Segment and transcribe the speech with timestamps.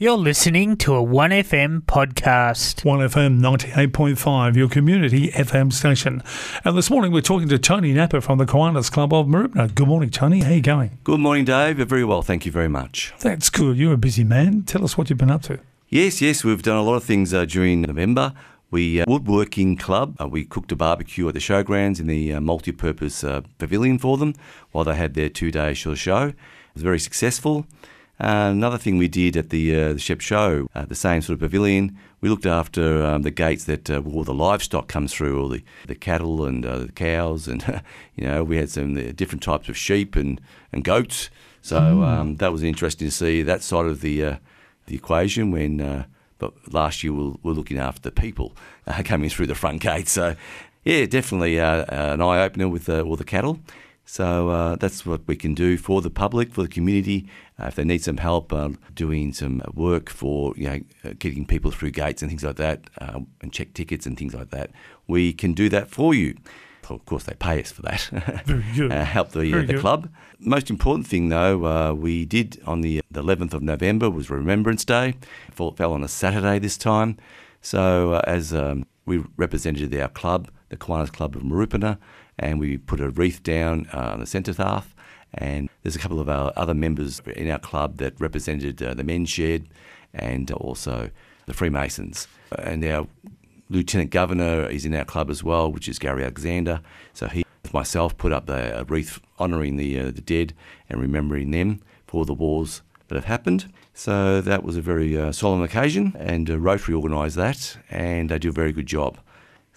[0.00, 2.84] You're listening to a 1FM podcast.
[2.84, 6.22] 1FM 98.5, your community FM station.
[6.64, 9.74] And this morning we're talking to Tony Nappa from the Kiwanis Club of Mooroopna.
[9.74, 10.42] Good morning, Tony.
[10.42, 10.98] How are you going?
[11.02, 11.78] Good morning, Dave.
[11.78, 13.12] Very well, thank you very much.
[13.18, 13.76] That's good.
[13.76, 14.62] You're a busy man.
[14.62, 15.58] Tell us what you've been up to.
[15.88, 18.34] Yes, yes, we've done a lot of things uh, during November.
[18.70, 20.14] We uh, woodworking club.
[20.20, 24.16] Uh, we cooked a barbecue at the showgrounds in the uh, multi-purpose uh, pavilion for
[24.16, 24.34] them
[24.70, 25.90] while they had their two-day show.
[26.28, 26.36] It
[26.74, 27.66] was very successful.
[28.20, 31.34] Uh, another thing we did at the, uh, the Shep Show, uh, the same sort
[31.34, 35.40] of pavilion, we looked after um, the gates that uh, all the livestock comes through,
[35.40, 37.64] all the, the cattle and uh, the cows, and
[38.16, 40.40] you know we had some different types of sheep and,
[40.72, 41.30] and goats.
[41.62, 42.04] So mm.
[42.04, 44.36] um, that was interesting to see that side of the uh,
[44.86, 45.52] the equation.
[45.52, 46.06] When uh,
[46.38, 48.56] but last year we were looking after the people
[49.04, 50.08] coming through the front gate.
[50.08, 50.34] So
[50.84, 53.60] yeah, definitely an eye opener with all the cattle.
[54.10, 57.28] So uh, that's what we can do for the public, for the community.
[57.60, 61.44] Uh, if they need some help uh, doing some work for you know uh, getting
[61.44, 64.70] people through gates and things like that, uh, and check tickets and things like that,
[65.08, 66.38] we can do that for you.
[66.88, 68.00] Of course, they pay us for that.
[68.46, 68.90] Very good.
[68.90, 70.08] Uh, help the, the club.
[70.38, 75.16] Most important thing, though, we did on the, the 11th of November was Remembrance Day.
[75.48, 77.18] It fell on a Saturday this time.
[77.60, 81.98] So as um, we represented our club, the Kiwanis Club of Mooroopna,
[82.38, 84.94] and we put a wreath down uh, on the cenotaph.
[85.34, 89.04] And there's a couple of our other members in our club that represented uh, the
[89.04, 89.68] men's shed
[90.14, 91.10] and also
[91.46, 92.28] the Freemasons.
[92.58, 93.06] And our
[93.68, 96.80] lieutenant governor is in our club as well, which is Gary Alexander.
[97.12, 100.54] So he, myself, put up a wreath honouring the uh, the dead
[100.88, 103.70] and remembering them for the wars that have happened.
[103.92, 108.38] So that was a very uh, solemn occasion, and uh, Rotary organised that, and they
[108.38, 109.18] do a very good job.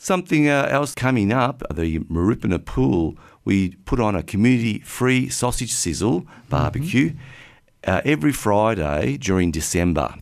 [0.03, 5.71] Something uh, else coming up, the Mooroopna Pool, we put on a community free sausage
[5.71, 7.19] sizzle barbecue mm-hmm.
[7.85, 10.15] uh, every Friday during December,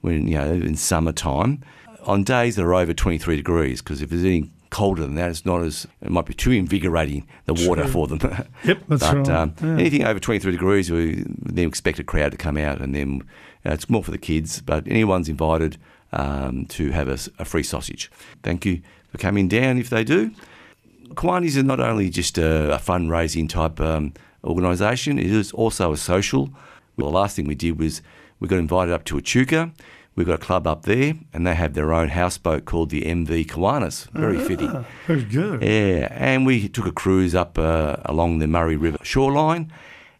[0.00, 1.62] when, you know, in summertime,
[2.04, 5.44] on days that are over 23 degrees, because if there's any colder than that, it's
[5.44, 8.20] not as, it might be too invigorating, the water for them.
[8.64, 9.28] Yep, that's but, right.
[9.28, 9.72] Um, yeah.
[9.72, 13.20] Anything over 23 degrees, we then expect a crowd to come out, and then
[13.66, 15.76] uh, it's more for the kids, but anyone's invited
[16.12, 18.10] um, to have a, a free sausage.
[18.42, 20.30] Thank you for coming down if they do.
[21.14, 24.12] Kiwanis are not only just a, a fundraising type um,
[24.44, 26.50] organisation, it is also a social.
[26.96, 28.02] Well, the last thing we did was
[28.40, 29.72] we got invited up to Echuca.
[30.14, 33.46] We've got a club up there, and they have their own houseboat called the MV
[33.46, 34.10] Kiwanis.
[34.10, 34.84] Very Ah, fitting.
[35.06, 35.62] Very good.
[35.62, 39.72] Yeah, and we took a cruise up uh, along the Murray River shoreline,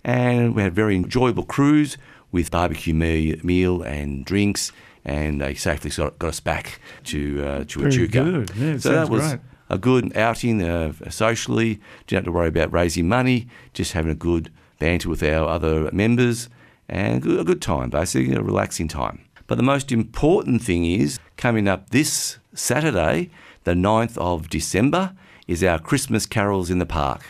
[0.05, 1.99] and we had a very enjoyable cruise
[2.31, 4.71] with barbecue meal and drinks,
[5.09, 8.23] and they safely got, got us back to uh, to Very Echuca.
[8.25, 8.51] good.
[8.57, 9.41] Yeah, so that was great.
[9.71, 11.81] a good outing uh, socially.
[12.07, 15.91] Didn't have to worry about raising money, just having a good banter with our other
[15.93, 16.49] members,
[16.89, 19.25] and a good, a good time, basically a relaxing time.
[19.47, 23.31] But the most important thing is coming up this Saturday,
[23.65, 25.15] the 9th of December,
[25.47, 27.23] is our Christmas carols in the park.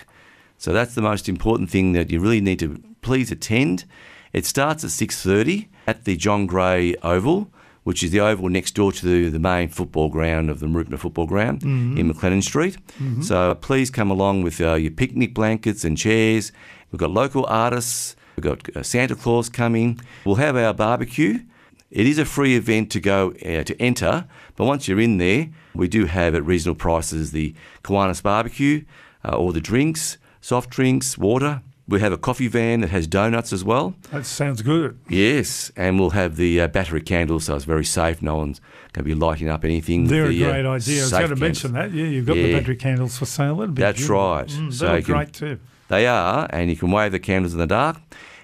[0.58, 3.84] So that's the most important thing that you really need to please attend.
[4.32, 7.48] It starts at 6:30 at the John Gray Oval,
[7.88, 10.98] which is the oval next door to the, the main football ground of the Mooroopna
[10.98, 11.62] Football Ground
[11.98, 12.76] in McLennan Street.
[13.22, 16.52] So please come along with uh, your picnic blankets and chairs.
[16.92, 18.14] We've got local artists.
[18.36, 19.98] We've got uh, Santa Claus coming.
[20.26, 21.40] We'll have our barbecue.
[21.90, 25.48] It is a free event to go uh, to enter, but once you're in there,
[25.74, 27.54] we do have at reasonable prices the
[27.84, 28.84] Kiwanis barbecue,
[29.24, 31.62] uh, all the drinks, soft drinks, water.
[31.88, 33.94] We have a coffee van that has donuts as well.
[34.12, 34.98] That sounds good.
[35.08, 38.20] Yes, and we'll have the uh, battery candles, so it's very safe.
[38.20, 38.60] No one's
[38.92, 40.06] going to be lighting up anything.
[40.06, 40.68] They're a the, uh, great idea.
[40.68, 41.40] I was going to candles.
[41.40, 41.92] mention that.
[41.92, 43.56] Yeah, you've got the battery candles for sale.
[43.56, 44.46] That'd be That's right.
[44.46, 45.58] Mm, So they're great too.
[45.88, 47.96] They are, and you can wave the candles in the dark.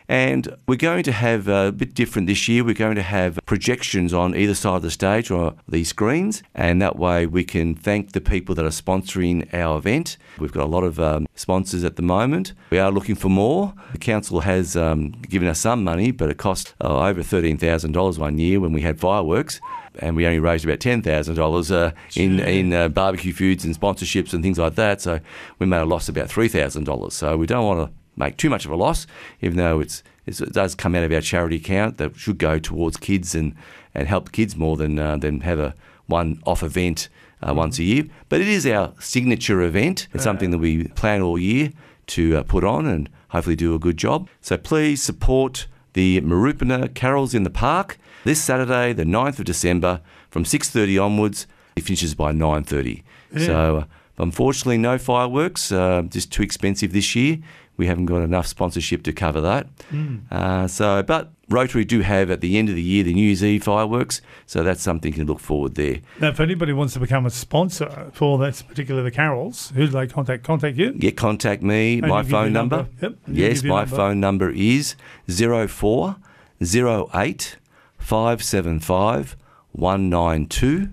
[0.09, 2.62] And we're going to have a bit different this year.
[2.62, 6.81] We're going to have projections on either side of the stage or these screens, and
[6.82, 10.19] that way we can thank the people that are sponsoring our event.
[10.38, 12.53] We've got a lot of um, sponsors at the moment.
[12.70, 13.72] We are looking for more.
[13.92, 18.38] The council has um, given us some money, but it cost uh, over $13,000 one
[18.38, 19.60] year when we had fireworks.
[20.01, 23.78] And we only raised about ten thousand dollars uh, in in uh, barbecue foods and
[23.78, 25.01] sponsorships and things like that.
[25.01, 25.21] So
[25.60, 27.15] we made a loss of about three thousand dollars.
[27.15, 29.07] So we don't want to make too much of a loss,
[29.41, 32.59] even though it's, it's, it does come out of our charity account that should go
[32.59, 33.55] towards kids and,
[33.95, 35.75] and help kids more than uh, than have a
[36.07, 37.09] one off event
[37.47, 38.05] uh, once a year.
[38.28, 40.09] But it is our signature event.
[40.13, 41.72] It's something that we plan all year
[42.09, 44.28] to uh, put on and hopefully do a good job.
[44.41, 50.01] So please support the Mooroopna Carols in the Park this Saturday, the 9th of December,
[50.31, 51.47] from 6:30 onwards.
[51.77, 53.03] It finishes by 9:30.
[53.33, 53.47] Yeah.
[53.47, 53.84] So uh,
[54.19, 57.39] Unfortunately, no fireworks, uh, just too expensive this year.
[57.77, 59.66] We haven't got enough sponsorship to cover that.
[60.31, 63.43] Uh, so, but Rotary do have at the end of the year the New Year's
[63.43, 65.99] Eve fireworks, so that's something to look forward there.
[66.21, 69.93] Now, if anybody wants to become a sponsor for that particular the carols, who do
[69.93, 70.45] they contact?
[70.45, 70.95] Contact you.
[70.97, 71.99] Yeah, contact me.
[71.99, 72.77] And my phone number.
[72.77, 72.91] number.
[73.03, 73.97] Yep, Yes, my number.
[73.97, 74.95] phone number is
[75.28, 76.15] 04
[76.63, 77.57] 08
[77.99, 79.37] 575
[79.72, 80.89] 192.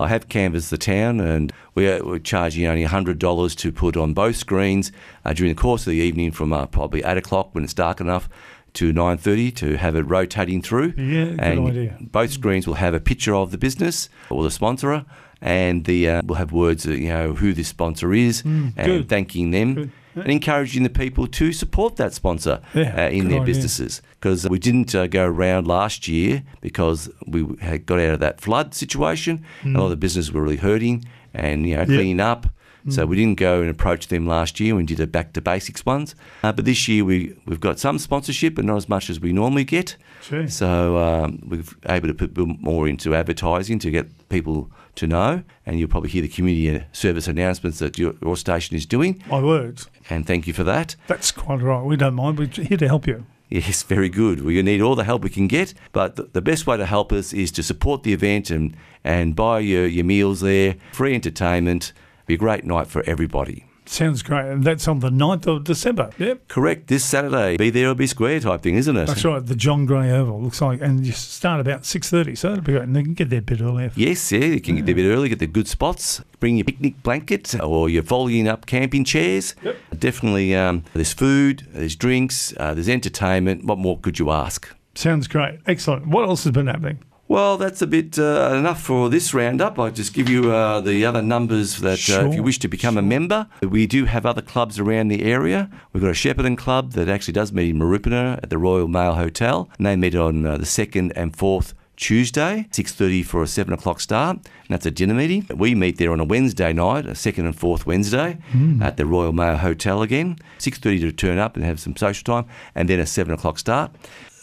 [0.00, 4.36] I have canvassed the town and we're, we're charging only $100 to put on both
[4.36, 4.90] screens
[5.24, 8.00] uh, during the course of the evening from uh, probably 8 o'clock when it's dark
[8.00, 8.28] enough
[8.74, 10.94] to 9.30 to have it rotating through.
[10.96, 11.96] Yeah, good and idea.
[12.00, 15.04] Both screens will have a picture of the business or the sponsor
[15.42, 18.84] and the uh, will have words, uh, you know, who this sponsor is and Mm,
[18.84, 19.08] good.
[19.08, 19.90] thanking them Good.
[20.20, 24.02] And encouraging the people to support that sponsor Yeah, uh, in their businesses.
[24.20, 28.40] Because we didn't uh, go around last year because we had got out of that
[28.40, 29.44] flood situation.
[29.64, 32.46] A lot of the businesses were really hurting and you know cleaning up.
[32.88, 34.74] So we didn't go and approach them last year.
[34.74, 36.14] We did a back to basics ones.
[36.42, 39.32] Uh, but this year we we've got some sponsorship, but not as much as we
[39.32, 39.96] normally get.
[40.22, 40.48] Sure.
[40.48, 45.42] So um, we're able to put more into advertising to get people to know.
[45.66, 49.22] And you'll probably hear the community service announcements that your, your station is doing.
[49.28, 49.88] My words.
[50.08, 50.96] And thank you for that.
[51.06, 51.84] That's quite right.
[51.84, 52.38] We don't mind.
[52.38, 53.26] We're here to help you.
[53.50, 54.42] Yes, very good.
[54.42, 57.12] We need all the help we can get, but the, the best way to help
[57.12, 61.92] us is to support the event and, and buy your, your meals there, free entertainment.
[62.30, 63.64] Be a great night for everybody.
[63.86, 64.44] Sounds great.
[64.44, 66.10] And that's on the 9th of December.
[66.16, 66.46] Yep.
[66.46, 67.56] Correct, this Saturday.
[67.56, 69.06] Be there or be square type thing, isn't it?
[69.08, 69.44] That's right.
[69.44, 72.84] The John Gray Oval looks like, and you start about 6.30, so that'll be great.
[72.84, 73.90] And they can get there a bit earlier.
[73.96, 76.22] Yes, yeah, you can get there a bit early, get the good spots.
[76.38, 79.56] Bring your picnic blanket or your folding up camping chairs.
[79.64, 79.76] Yep.
[79.98, 83.64] Definitely, um, there's food, there's drinks, uh, there's entertainment.
[83.64, 84.72] What more could you ask?
[84.94, 85.58] Sounds great.
[85.66, 86.06] Excellent.
[86.06, 87.02] What else has been happening?
[87.30, 89.78] Well, that's a bit uh, enough for this roundup.
[89.78, 92.98] I'll just give you uh, the other numbers that uh, if you wish to become
[92.98, 93.46] a member.
[93.62, 95.70] We do have other clubs around the area.
[95.92, 99.14] We've got a Shepparton club that actually does meet in Mooroopna at the Royal Mail
[99.14, 99.70] Hotel.
[99.78, 104.00] And they meet on uh, the 2nd and 4th Tuesday, 6.30 for a 7 o'clock
[104.00, 104.38] start.
[104.38, 105.46] And that's a dinner meeting.
[105.54, 108.38] We meet there on a Wednesday night, a second and fourth Wednesday,
[108.82, 110.36] at the Royal Mail Hotel again.
[110.58, 113.92] 6.30 to turn up and have some social time, and then a 7 o'clock start.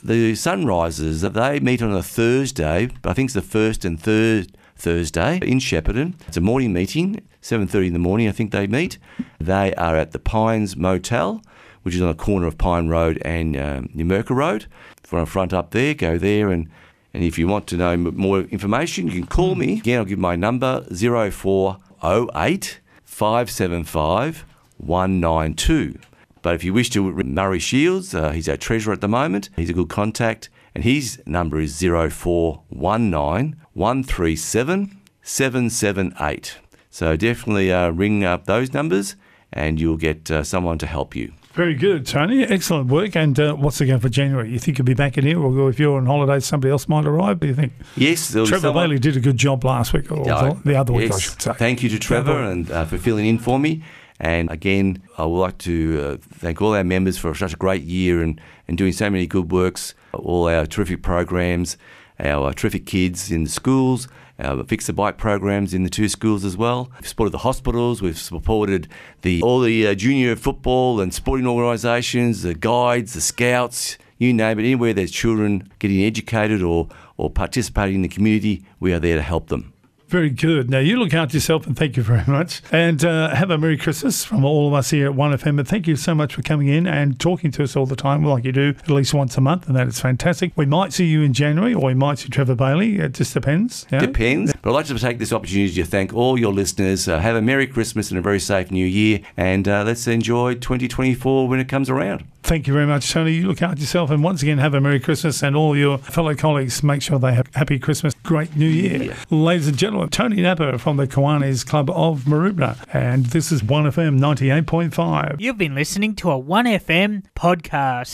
[0.08, 4.58] The Sunrisers, they meet on a Thursday, but I think it's the first and third
[4.78, 6.14] Thursday in Shepparton.
[6.30, 9.00] It's a morning meeting, 7.30 in the morning I think they meet.
[9.38, 11.42] They are at the Pines Motel,
[11.84, 14.68] which is on the corner of Pine Road and um, Numurkah Road.
[15.04, 16.70] From front up there, go there and
[17.14, 19.80] and if you want to know more information, you can call me.
[19.80, 24.46] Again, I'll give my number 0408 575
[24.78, 26.00] 192.
[26.48, 29.50] But if you wish to, Murray Shields, uh, he's our treasurer at the moment.
[29.58, 36.58] He's a good contact, and his number is 0419 137 778.
[36.90, 39.18] So definitely uh, ring up those numbers,
[39.52, 41.34] and you'll get uh, someone to help you.
[41.52, 42.44] Very good, Tony.
[42.46, 43.18] Excellent work.
[43.18, 44.50] And uh, what's the go for January?
[44.50, 47.06] You think you'll be back in here, or if you're on holiday, somebody else might
[47.06, 47.42] arrive?
[47.42, 47.74] Do you think?
[47.98, 51.12] Yes, Trevor someone- Bailey did a good job last week, or Yeah, the other week,
[51.12, 51.20] I yes.
[51.22, 51.52] should say.
[51.56, 53.84] Thank you to Trevor and uh, for filling in for me.
[54.20, 57.84] And again, I would like to uh, thank all our members for such a great
[57.84, 61.78] year and, and doing so many good works, all our terrific programs,
[62.20, 64.08] our terrific kids in the schools,
[64.40, 66.92] our Fix the Bike programs in the two schools as well.
[66.96, 68.88] We've supported the hospitals, we've supported
[69.22, 74.60] the all the uh, junior football and sporting organisations, the guides, the scouts, you name
[74.60, 76.88] it, anywhere there's children getting educated or,
[77.18, 79.74] or participating in the community, we are there to help them.
[80.08, 80.70] Very good.
[80.70, 82.62] Now, you look after yourself and thank you very much.
[82.72, 85.60] And uh, have a Merry Christmas from all of us here at 1FM.
[85.60, 88.24] And thank you so much for coming in and talking to us all the time,
[88.24, 89.68] like you do at least once a month.
[89.68, 90.54] And that is fantastic.
[90.56, 93.00] We might see you in January or we might see Trevor Bailey.
[93.00, 93.86] It just depends.
[93.92, 94.00] yeah?
[94.00, 94.54] Depends.
[94.62, 97.08] But I'd like to take this opportunity to thank all your listeners.
[97.10, 99.20] Uh, have a Merry Christmas and a very safe New Year.
[99.36, 102.24] And uh, let's enjoy 2024 when it comes around.
[102.44, 103.34] Thank you very much, Tony.
[103.34, 104.10] You look after yourself.
[104.10, 105.44] And once again, have a Merry Christmas.
[105.44, 109.04] And all your fellow colleagues, make sure they have Happy Christmas, great New Year.
[109.04, 109.16] Yeah.
[109.30, 112.78] Ladies and gentlemen, Tony Nappa from the Kiwanis Club of Mooroopna.
[112.94, 115.38] And this is 1FM 98.5.
[115.40, 118.08] You've been listening to a 1FM podcast.